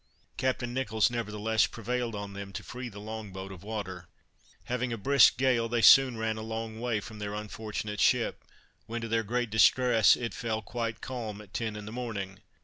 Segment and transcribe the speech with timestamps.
[0.35, 4.07] Captain Nicholls, nevertheless, prevailed on them to free the long boat of water.
[4.63, 8.43] Having a brisk gale, they soon ran a long way from their unfortunate ship,
[8.87, 12.39] when to their great distress, it fell quite calm at ten in the morning.